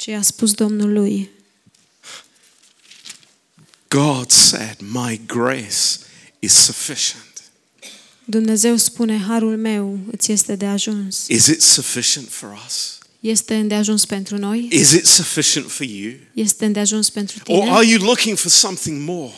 [0.00, 1.30] ce a spus Domnul lui.
[3.88, 5.98] God said, My grace
[6.38, 7.29] is sufficient.
[8.24, 11.24] Dumnezeu spune, harul meu îți este de ajuns.
[11.28, 12.98] Is it sufficient for us?
[13.20, 14.68] Este de ajuns pentru noi?
[14.72, 16.12] Is it sufficient for you?
[16.34, 17.92] Este de ajuns pentru Or are tine?
[17.96, 19.32] you looking for something more?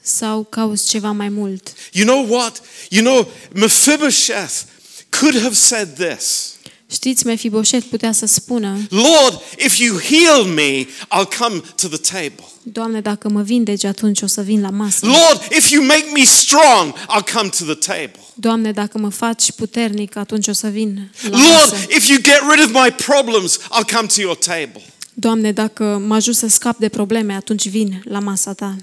[0.00, 1.72] Sau cauți ceva mai mult?
[1.92, 2.62] You know what?
[2.88, 4.62] You know, Mephibosheth
[5.10, 6.54] could have said this
[6.90, 12.44] Știți, Mefiboset putea să spună, Lord, if you heal me, I'll come to the table.
[12.62, 15.06] Doamne, dacă mă vindeci, atunci o să vin la masă.
[15.06, 18.20] Lord, if you make me strong, I'll come to the table.
[18.34, 21.86] Doamne, dacă mă faci puternic, atunci o să vin la Lord, masă.
[21.88, 24.82] if you get rid of my problems, I'll come to your table.
[25.14, 28.76] Doamne, dacă mă ajut să scap de probleme, atunci vin la masa ta.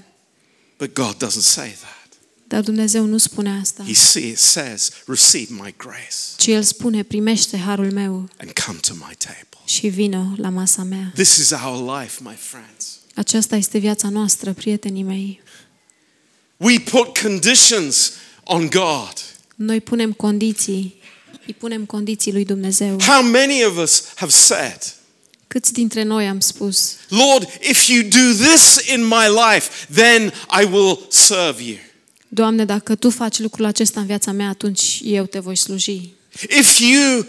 [0.78, 1.95] But God doesn't say that.
[2.48, 7.56] Dar Dumnezeu nu spune asta, He see- says, Receive my grace ci El spune, primește
[7.58, 9.58] harul meu and come to my table.
[9.64, 11.10] și vină la masa mea.
[11.14, 12.86] This is our life, my friends.
[13.14, 15.40] Aceasta este viața noastră, prietenii mei.
[16.56, 18.12] We put conditions
[18.44, 19.12] on God.
[19.54, 20.94] Noi punem condiții,
[21.46, 23.00] îi punem condiții lui Dumnezeu.
[23.02, 24.94] How many of us have said,
[25.48, 30.64] Câți dintre noi am spus, Lord, if you do this in my life, then I
[30.64, 31.76] will serve you.
[32.36, 36.00] Doamne, dacă Tu faci lucrul acesta în viața mea, atunci eu te voi sluji.
[36.58, 37.26] If you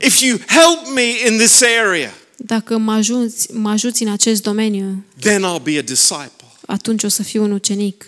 [0.00, 5.04] if you help me in this area, Dacă mă ajuți, mă ajuți în acest domeniu,
[5.20, 6.44] then I'll be a disciple.
[6.66, 8.06] atunci o să fiu un ucenic.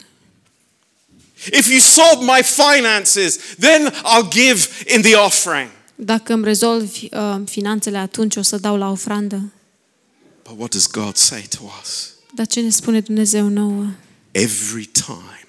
[1.53, 5.71] If you solve my finances, then I'll give in the offering.
[5.95, 9.53] Dacă îmi rezolvi uh, finanțele, atunci o să dau la ofrandă.
[10.49, 12.11] But what does God say to us?
[12.35, 13.87] Dar ce ne spune Dumnezeu nouă?
[14.33, 15.40] Every time,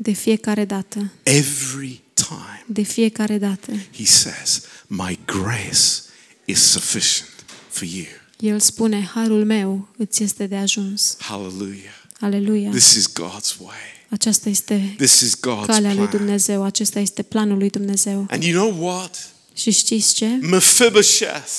[0.00, 6.02] De fiecare dată, every time, de fiecare dată, He says, My grace
[6.44, 7.28] is sufficient
[7.68, 8.04] for you.
[8.40, 11.16] El spune, harul meu îți este de ajuns.
[11.20, 11.96] Hallelujah.
[12.20, 12.70] Aleluia!
[12.70, 13.76] This is God's way.
[14.10, 16.16] Aceasta este This is God's calea lui plan.
[16.16, 18.26] Dumnezeu, acesta este planul lui Dumnezeu.
[18.30, 19.28] And you know what?
[19.54, 20.26] Și știți ce?
[20.26, 21.50] Mephibosheth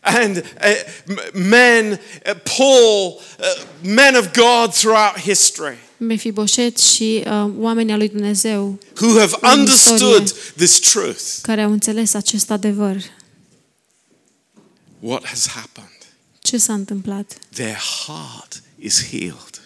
[0.00, 0.42] and uh,
[1.14, 7.98] m- men, uh, Paul, uh, men of God throughout history Mefiboset și uh, oamenii al
[7.98, 10.52] lui Dumnezeu who have În understood istorie.
[10.56, 11.22] this truth.
[11.42, 12.96] care au înțeles acest adevăr.
[15.00, 15.88] What has happened?
[16.38, 17.38] Ce s-a întâmplat?
[17.52, 19.60] Their heart is healed.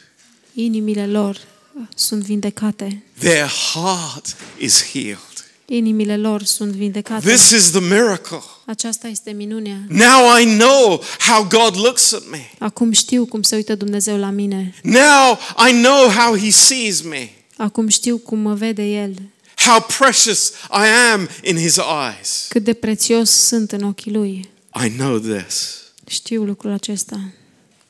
[0.54, 1.34] Inimile lor
[1.74, 3.02] uh, sunt vindecate.
[3.18, 5.18] Their heart is healed.
[5.66, 7.26] Inimile lor sunt vindecate.
[7.34, 8.42] This is the miracle.
[8.66, 9.80] Aceasta este minunea.
[9.88, 12.50] Now I know how God looks at me.
[12.58, 14.74] Acum știu cum se uită Dumnezeu la mine.
[14.82, 17.30] Now I know how He sees me.
[17.56, 19.14] Acum știu cum mă vede El.
[19.56, 22.46] How precious I am in His eyes.
[22.48, 24.50] Cât de prețios sunt în ochii Lui.
[24.84, 25.76] I know this.
[26.06, 27.20] Știu lucrul acesta.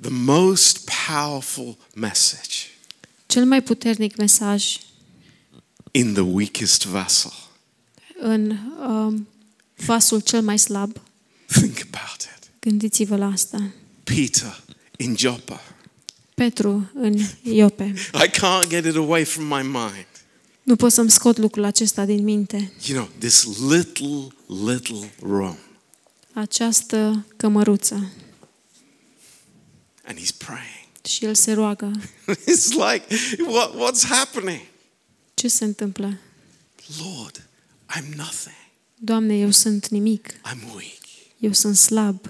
[0.01, 2.55] The most powerful message
[3.27, 4.77] Cel mai puternic mesaj
[5.91, 7.33] in the weakest vessel.
[8.21, 8.57] în
[8.89, 9.29] um,
[9.87, 11.01] vasul cel mai slab,
[11.47, 12.51] Think about it.
[12.61, 13.71] gândiți-vă la asta.
[14.05, 14.63] Peter
[14.97, 15.61] in Joppa.
[16.35, 17.95] Petru în Iope.
[18.25, 20.07] I can't get it away from my mind.
[20.63, 22.73] Nu pot să-mi scot lucrul acesta din minte.
[22.87, 25.57] You know, this little, little room.
[26.33, 28.11] Această cămăruță.
[30.05, 30.81] And he's praying.
[31.07, 31.91] Și el se roagă.
[32.53, 33.05] it's like,
[33.47, 34.61] what, what's happening?
[35.35, 36.19] Ce se întâmplă?
[36.99, 37.49] Lord,
[37.97, 38.55] I'm nothing.
[39.05, 40.33] Doamne, eu sunt nimic.
[40.33, 41.01] I'm weak.
[41.39, 42.21] Eu sunt slab.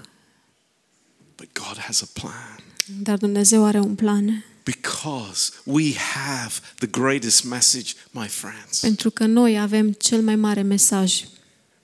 [1.35, 2.59] But God has a plan.
[3.01, 4.45] Dar Dumnezeu are un plan.
[4.63, 8.79] Because we have the greatest message, my friends.
[8.79, 11.23] Pentru că noi avem cel mai mare mesaj.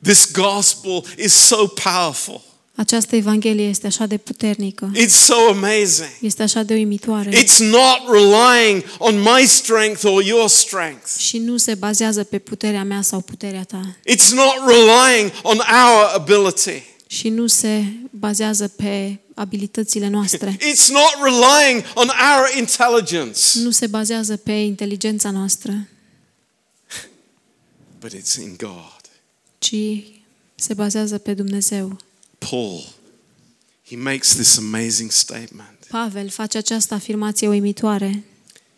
[0.01, 2.48] This gospel is so powerful.
[2.79, 4.91] Această Evanghelie este așa de puternică.
[4.95, 6.09] It's so amazing.
[6.21, 7.43] Este așa de uimitoare.
[7.43, 11.17] It's not relying on my strength or your strength.
[11.17, 13.95] Și nu se bazează pe puterea mea sau puterea ta.
[14.09, 16.83] It's not relying on our ability.
[17.07, 20.57] Și nu se bazează pe abilitățile noastre.
[20.73, 23.39] It's not relying on our intelligence.
[23.63, 25.87] Nu se bazează pe inteligența noastră,
[27.99, 29.01] But it's in God.
[29.57, 29.75] ci
[30.55, 31.97] se bazează pe Dumnezeu.
[32.39, 32.83] Paul,
[33.89, 35.85] he makes this amazing statement.
[35.89, 38.23] Pavel face această afirmație uimitoare.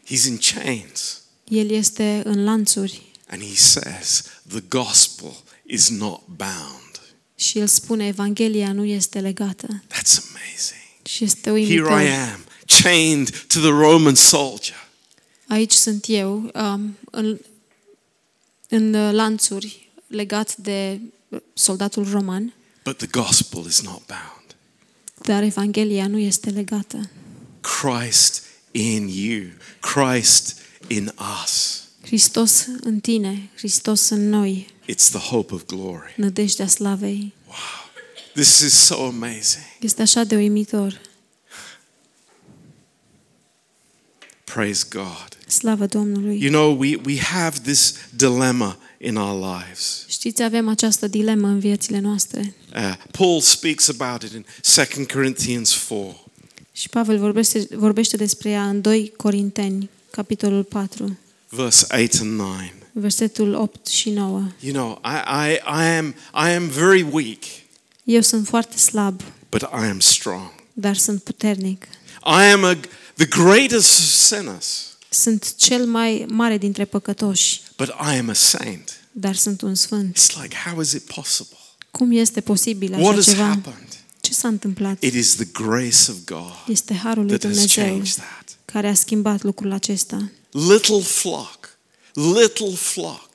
[0.05, 7.01] He's in chains El este în lanțuri and he says, The gospel is not bound.
[7.35, 9.67] și el spune Evanghelia nu este legată.
[9.67, 10.81] That's amazing.
[11.03, 11.91] Și este Here I uimitor.
[11.91, 12.45] am,
[12.81, 14.75] chained to the Roman soldier.
[15.47, 17.37] Aici sunt eu, um, în,
[18.69, 20.99] în uh, lanțuri, legat de
[21.53, 24.55] soldatul roman, But the gospel is not bound.
[25.25, 27.09] dar Evanghelia nu este legată.
[27.61, 29.41] Christ in you,
[29.79, 30.55] Christ
[30.87, 31.13] in
[31.43, 31.83] us.
[32.01, 36.13] Hristos în tine, Hristos în noi, It's the hope of glory.
[36.17, 37.33] nădejdea slavei.
[37.47, 37.55] Wow.
[38.33, 39.63] This is so amazing.
[39.79, 41.01] Este așa de uimitor.
[44.53, 45.27] Praise God.
[45.47, 46.41] Slavă Domnului.
[46.41, 50.05] You know, we, we have this dilemma in our lives.
[50.07, 52.53] Știți, avem această dilemă în viețile noastre.
[52.75, 54.45] Uh, Paul speaks about it in
[54.95, 56.31] 2 Corinthians 4.
[56.71, 61.17] Și Pavel vorbește, vorbește despre ea în 2 Corinteni, capitolul 4,
[61.49, 62.55] verse 8 and 9.
[62.91, 64.43] versetul 8 și 9.
[64.59, 67.43] You know, I, I, I, am, I am very weak,
[68.03, 70.51] Eu sunt foarte slab, but I am strong.
[70.73, 71.87] dar sunt puternic.
[72.25, 72.77] I am a,
[73.27, 78.99] the greatest of sinners, Sunt cel mai mare dintre păcătoși, but I am a saint.
[79.11, 80.17] dar sunt un sfânt.
[80.17, 81.57] It's like, how is it possible?
[81.91, 83.43] Cum este posibil What așa has ceva?
[83.47, 83.87] happened?
[84.21, 85.03] Ce s-a întâmplat?
[85.03, 88.57] It is the grace of God Este harul lui that has Dumnezeu changed that.
[88.65, 90.31] care a schimbat lucrul acesta.
[90.51, 91.77] Little flock,
[92.13, 93.29] little flock,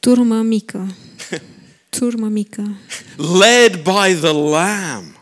[0.00, 0.94] Turmă mică,
[1.98, 2.76] turmă mică,
[3.16, 5.20] led by the Lamb.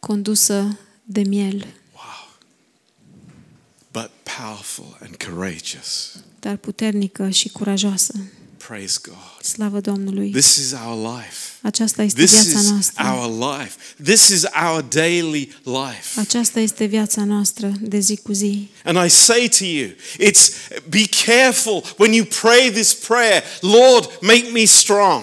[0.00, 1.64] condusă de miel, Wow.
[4.02, 6.16] But powerful and courageous.
[6.40, 8.12] dar puternică și curajoasă.
[8.66, 9.42] Praise God.
[9.44, 10.30] Slavă Domnului!
[10.30, 11.36] This is our life.
[11.62, 13.04] Aceasta este This viața is noastră.
[13.04, 13.74] our life.
[14.02, 16.20] This is our daily life.
[16.20, 18.68] Aceasta este viața noastră de zi cu zi.
[18.84, 19.90] And I say to you,
[20.30, 20.50] it's
[20.88, 25.22] be careful when you pray this prayer, Lord, make me strong.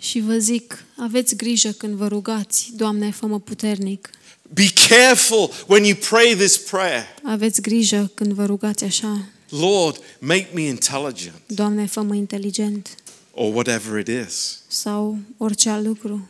[0.00, 4.10] Și vă zic, aveți grijă când vă rugați, Doamne, fă-mă puternic.
[4.54, 7.06] Be careful when you pray this prayer.
[7.24, 12.94] Aveți grijă când vă rugați așa, Lord, make me intelligent Doamne, fă-mă inteligent
[13.34, 14.58] or whatever it is.
[14.66, 16.28] sau orice alt lucru.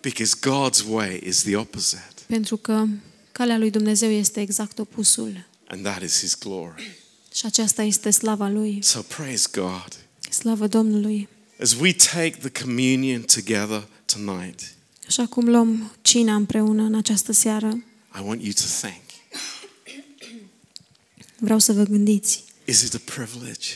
[0.00, 2.84] Because God's way is the opposite, Pentru că
[3.32, 5.46] calea lui Dumnezeu este exact opusul.
[5.68, 6.96] and that is His glory.
[7.34, 8.78] Și aceasta este slava Lui.
[8.82, 9.88] So praise God.
[10.30, 11.28] Slavă Domnului!
[11.60, 14.60] As we take the communion together tonight,
[15.06, 17.84] Așa cum luăm cina împreună în această seară,
[18.18, 19.04] I want you to think
[21.38, 22.44] vreau să vă gândiți.
[22.64, 23.66] is it a privilege?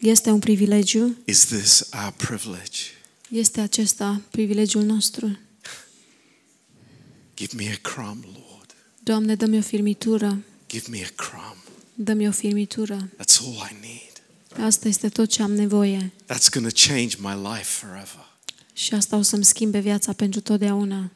[0.00, 1.16] Este un privilegiu?
[1.24, 2.80] Is this our privilege?
[3.30, 5.38] Este acesta privilegiul nostru?
[7.36, 8.74] Give me a crumb, Lord.
[9.02, 11.56] Doamne, dă-mi o firmitură, Give me a crumb.
[11.94, 13.08] dă-mi o firmitură.
[13.16, 14.66] That's all I need.
[14.66, 16.12] Asta este tot ce am nevoie.
[16.32, 18.23] That's going to change my life forever.
[18.76, 21.10] Și asta o să-mi schimbe viața pentru totdeauna.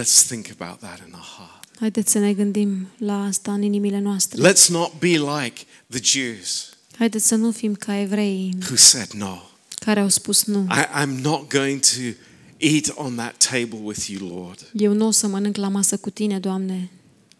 [0.00, 1.78] Let's think about that in our heart.
[1.78, 4.52] Haideți să ne gândim la asta în inimile noastre.
[4.52, 9.38] Let's not be like the Jews Haideți să nu fim ca evreii who said no.
[9.78, 10.66] care au spus nu.
[10.70, 12.00] I, I'm not going to
[12.56, 14.70] eat on that table with you, Lord.
[14.72, 16.90] Eu nu o să mănânc la masă cu tine, Doamne.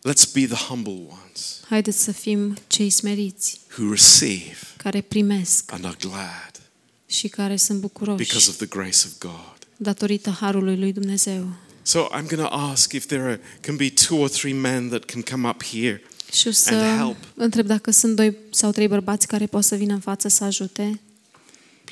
[0.09, 5.85] Let's be the humble ones Haideți să fim cei smeriți, who receive care primesc and
[5.85, 6.61] are glad
[7.07, 9.54] și care sunt bucuroși because of the grace of God.
[9.85, 11.47] Datorită harului lui Dumnezeu.
[11.83, 15.05] So I'm going to ask if there are, can be two or three men that
[15.05, 16.03] can come up here.
[16.33, 17.17] Și o să And help.
[17.35, 21.01] întreb dacă sunt doi sau trei bărbați care pot să vină în față să ajute.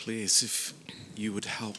[0.04, 0.70] Please, if
[1.14, 1.76] you would help.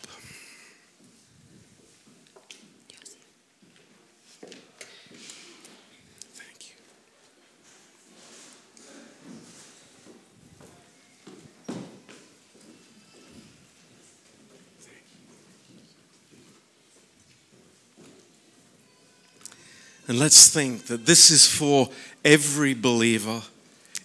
[20.06, 21.90] And let's think that this is for
[22.22, 23.44] every believer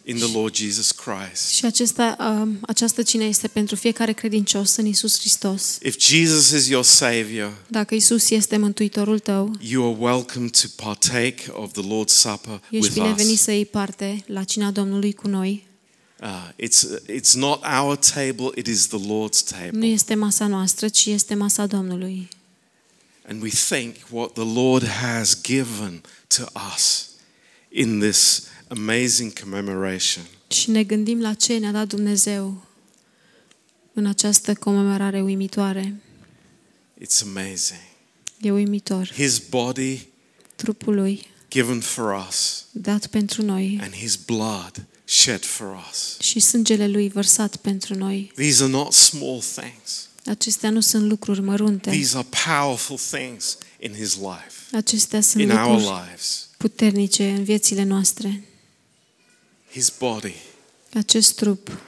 [0.05, 1.49] in the Lord Jesus Christ.
[1.49, 5.79] Și acesta, um, această cină este pentru fiecare credincios în Isus Hristos.
[5.83, 11.37] If Jesus is your Savior, Dacă Isus este Mântuitorul tău, you are welcome to partake
[11.53, 13.41] of the Lord's Supper ești with binevenit us.
[13.41, 15.67] să iei parte la cina Domnului cu noi.
[16.23, 19.87] Uh, it's, it's not our table, it is the Lord's Nu table.
[19.87, 22.29] este masa noastră, ci este masa Domnului.
[23.29, 27.09] And we think what the Lord has given to us
[27.69, 30.25] in this amazing commemoration.
[30.49, 32.63] Și ne gândim la ce ne-a dat Dumnezeu
[33.93, 35.95] în această comemorare uimitoare.
[37.01, 37.81] It's amazing.
[38.41, 39.13] E uimitor.
[39.15, 40.07] His body
[40.57, 46.17] Trupul lui given for us dat pentru noi and his blood shed for us.
[46.21, 48.33] și sângele lui vărsat pentru noi.
[48.35, 50.08] These are not small things.
[50.25, 51.91] Acestea nu sunt lucruri mărunte.
[51.91, 56.49] These are powerful things in his life, Acestea sunt in our lucruri lives.
[56.57, 58.43] puternice în viețile noastre.
[59.71, 60.35] His body.
[60.95, 61.79] Acest trup.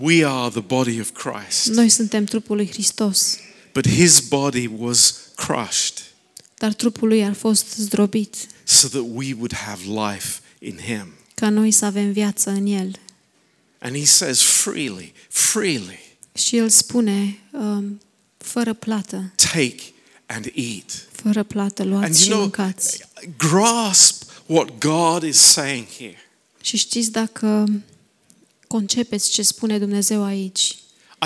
[0.00, 1.66] We are the body of Christ.
[1.66, 3.38] Noi suntem trupul lui Hristos,
[3.72, 6.02] But his body was crushed
[6.58, 11.12] dar trupul lui a fost zdrobit so that we would have life in him.
[11.34, 12.90] ca noi să avem viață în el.
[13.78, 15.98] And he says freely, freely,
[16.38, 18.00] Și el spune um,
[18.36, 19.82] fără plată, take
[20.26, 21.08] and eat.
[21.12, 23.04] fără plată And luați you și know, mâncați.
[23.38, 26.16] grasp what God is saying here.
[26.62, 27.64] Și știți dacă
[28.66, 30.76] concepeți ce spune Dumnezeu aici,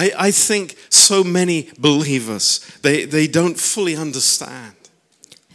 [0.03, 4.75] I, I think so many believers, they, they don't fully understand.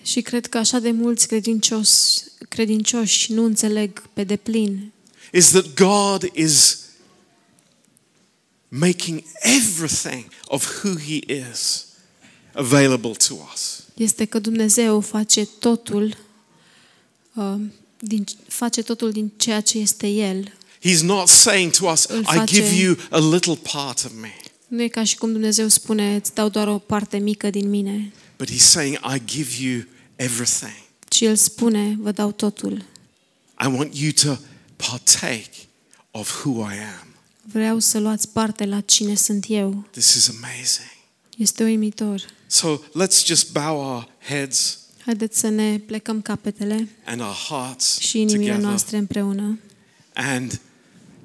[0.04, 4.92] și cred că așa de mulți credincios, credincioși nu înțeleg pe deplin,
[5.32, 6.78] Is that God is
[8.68, 11.20] making everything of who he
[11.52, 11.86] is
[12.54, 13.84] available to us.
[13.96, 16.18] este că Dumnezeu face totul
[17.34, 20.54] um, din, face totul din ceea ce este El.
[20.86, 24.34] He's not saying to us, Îl I face- give you a little part of me.
[24.68, 28.12] Nu e ca și cum Dumnezeu spune, îți dau doar o parte mică din mine,
[28.38, 29.84] But he's saying, I give you
[30.16, 30.76] everything.
[31.08, 32.72] ci El spune, vă dau totul.
[33.64, 34.36] I want you to
[34.76, 35.50] partake
[36.12, 37.07] of who I am.
[37.52, 39.88] Vreau să luați parte la cine sunt eu.
[39.92, 40.90] This is amazing.
[41.38, 42.22] Este uimitor.
[42.48, 48.20] So let's just bow our heads Haideți să ne plecăm capetele and our hearts și
[48.20, 49.60] inimile together noastre împreună
[50.14, 50.62] and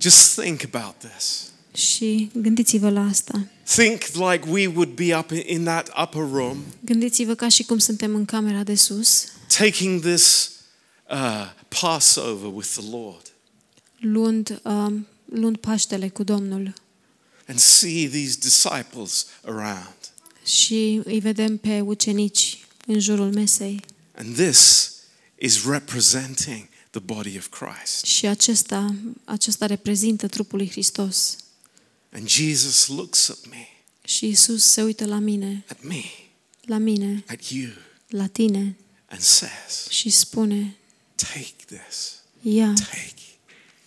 [0.01, 1.51] just think about this.
[1.75, 3.47] și gândiți-vă la asta.
[3.65, 8.15] Think like we would be up in that upper room, Gândiți-vă ca și cum suntem
[8.15, 9.25] în camera de sus,
[9.59, 10.51] taking this
[11.11, 13.33] uh, Passover with the Lord
[14.03, 16.75] luând, um, luând Paștele cu Domnul
[17.47, 19.95] and see these disciples around.
[20.47, 23.81] și îi vedem pe ucenici în jurul mesei.
[24.15, 24.91] And this
[25.39, 28.05] is representing the body of Christ.
[28.05, 31.37] Și acesta, acesta reprezintă trupul lui Hristos.
[32.13, 33.67] And Jesus looks at me,
[34.05, 36.03] Și Isus se uită la mine, at me,
[36.61, 37.71] la mine, at you,
[38.09, 38.77] la tine
[39.07, 40.77] and says, și spune,
[41.15, 42.13] Take this.
[42.43, 43.15] ia, Take.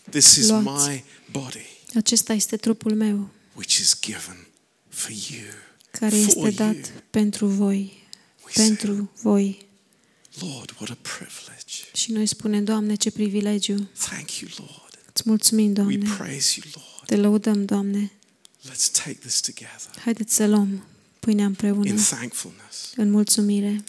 [0.10, 0.88] This is Luați.
[0.90, 4.48] my body, acesta este trupul meu, which is given
[4.90, 5.44] for you.
[5.92, 6.52] care For este you.
[6.52, 8.04] dat pentru voi,
[8.46, 9.68] We say, pentru voi.
[10.40, 11.74] Lord, what a privilege.
[11.94, 13.90] Și noi spunem, Doamne, ce privilegiu.
[14.10, 15.00] Thank you, Lord.
[15.14, 16.14] Îți mulțumim, We Doamne.
[16.18, 17.06] praise you, Lord.
[17.08, 18.12] Te lăudăm, Doamne.
[18.70, 20.84] Let's take this together Haideți să luăm
[21.20, 22.94] pâinea împreună in thankfulness.
[22.96, 23.84] în mulțumire.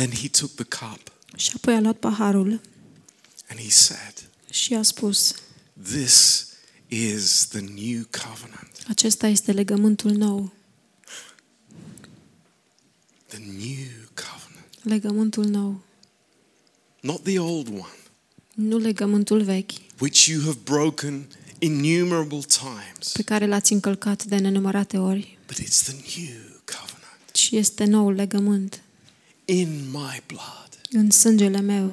[0.00, 2.60] Then he took the cup Și apoi a luat paharul
[3.48, 4.14] and he said,
[4.50, 5.34] și a spus,
[5.82, 6.46] This
[6.88, 8.70] is the new covenant.
[8.88, 10.52] acesta este legământul nou,
[13.26, 14.82] The new covenant.
[14.82, 15.80] legământul nou,
[17.00, 17.94] Not the old one,
[18.54, 19.70] nu legământul vechi,
[20.00, 21.26] which you have broken
[21.58, 27.56] innumerable times, pe care l-ați încălcat de nenumărate ori, but it's the new covenant și
[27.56, 28.82] este noul legământ
[29.50, 30.68] in my blood.
[30.90, 31.92] în sângele meu.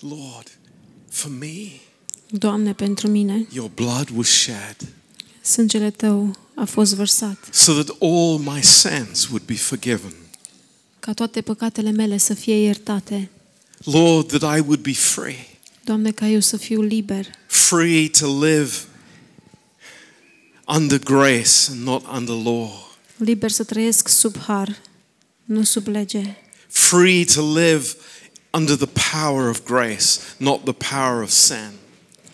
[0.00, 0.58] Lord,
[1.10, 1.70] for me,
[2.30, 4.76] Doamne, pentru mine, your blood was shed
[5.40, 10.12] sângele Tău a fost vărsat, so that all my sins would be forgiven.
[10.98, 13.30] ca toate păcatele mele să fie iertate.
[13.84, 15.46] Lord, that I would be free,
[15.84, 18.72] Doamne, ca eu să fiu liber, free to live
[20.76, 22.93] under grace and not under law,
[23.24, 24.80] liber să trăiesc sub har,
[25.44, 26.36] nu sub lege,
[26.68, 27.86] free to live
[28.50, 28.88] under the
[29.20, 30.04] power of grace,
[30.36, 31.70] not the power of sin.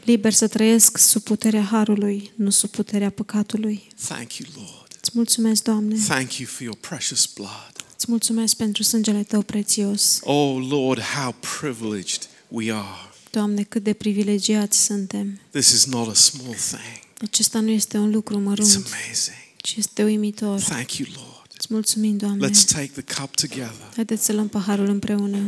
[0.05, 3.88] liber să trăiesc sub puterea harului, nu sub puterea păcatului.
[4.09, 4.97] Thank you, Lord.
[5.01, 5.97] Îți mulțumesc, Doamne.
[6.07, 7.72] Thank you for your precious blood.
[7.97, 10.20] Îți mulțumesc pentru sângele Tău prețios.
[10.22, 13.11] Oh, Lord, how privileged we are.
[13.30, 15.41] Doamne, cât de privilegiați suntem.
[15.51, 19.49] This is not a small thing, Acesta nu este un lucru it's mărunt, amazing.
[19.61, 20.61] Ci este uimitor.
[20.61, 21.52] Thank you, Lord.
[21.56, 22.48] Îți mulțumim, Doamne.
[22.48, 23.92] Let's take the cup together.
[23.94, 25.38] Haideți să luăm paharul împreună.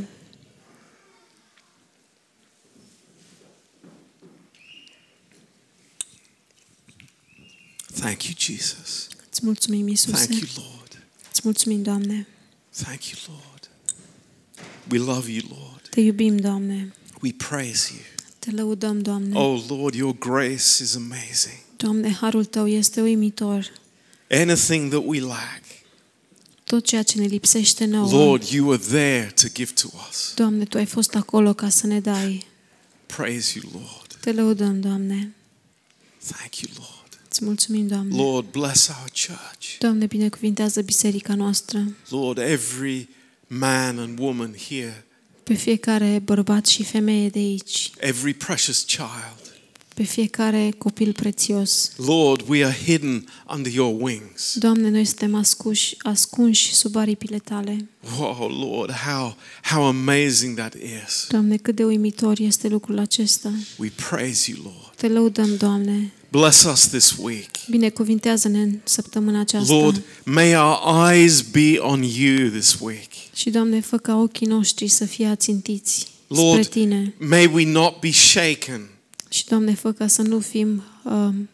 [7.95, 9.09] Thank you, Jesus.
[9.31, 10.27] Îți mulțumim, Iisuse.
[10.27, 11.03] Thank you, Lord.
[11.31, 12.27] Îți mulțumim, Doamne.
[12.71, 13.71] Thank you, Lord.
[14.91, 15.89] We love you, Lord.
[15.91, 16.93] Te iubim, Doamne.
[17.23, 18.03] We praise you.
[18.39, 19.39] Te lăudăm, Doamne.
[19.39, 21.59] Oh, Lord, your grace is amazing.
[21.77, 23.73] Doamne, harul Tău este uimitor.
[24.33, 25.61] Anything that we lack,
[26.65, 28.11] Tot ceea ce ne lipsește nouă.
[28.11, 30.33] Lord, you are there to give to us.
[30.35, 32.47] Doamne, Tu ai fost acolo ca să ne dai.
[33.07, 34.17] Praise you, Lord.
[34.21, 35.35] Te lăudăm, Doamne.
[36.37, 37.21] Thank you, Lord.
[37.31, 38.17] Îți mulțumim, Doamne.
[38.17, 39.79] Lord, bless our church.
[39.79, 41.97] Doamne, binecuvintează biserica noastră.
[42.09, 43.09] Lord, every
[43.47, 45.05] man and woman here,
[45.43, 47.91] Pe fiecare bărbat și femeie de aici.
[47.99, 49.42] every precious child.
[49.95, 51.93] Pe fiecare copil prețios.
[51.97, 54.55] Lord, we are hidden under your wings.
[54.59, 57.89] Doamne, noi suntem ascuși, ascunși sub aripile Tale.
[58.21, 61.27] Oh, Lord, how, how amazing that is.
[61.29, 63.53] Doamne, cât de uimitor este lucrul acesta.
[63.79, 64.95] We praise you, Lord.
[64.97, 66.13] Te lăudăm, Doamne.
[66.29, 67.51] Bless us this week.
[67.71, 69.75] Binecuvintează-ne în săptămâna aceasta.
[69.75, 73.11] Lord, may our eyes be on you this week.
[73.35, 77.15] Și, Doamne, fă ca ochii noștri să fie ațintiți Lord, spre Tine.
[77.19, 78.89] May we not be shaken,
[79.33, 81.49] Și, Doamne, fă ca să nu fim um,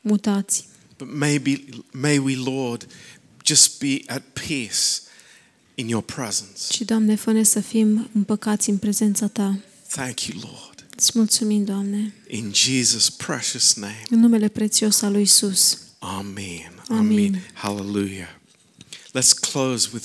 [0.00, 2.86] mutați, but maybe, may we, Lord,
[3.44, 5.00] just be at peace
[5.74, 6.72] in your presence.
[6.72, 9.58] Și, Doamne, fă să fim împăcați în prezența Ta.
[9.88, 10.86] Thank you, Lord.
[10.96, 14.02] Îți mulțumim, Doamne, In Jesus' precious name.
[14.10, 15.78] în numele prețios al lui Isus.
[15.98, 16.84] Amen.
[16.88, 16.98] Amen.
[16.98, 17.50] Amen.
[17.54, 18.28] Hallelujah.
[19.18, 20.02] Let's close with